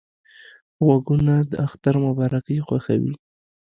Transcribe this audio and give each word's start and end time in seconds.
غوږونه 0.85 1.33
د 1.49 1.51
اختر 1.65 1.95
مبارکۍ 2.05 2.57
خوښوي 2.65 3.13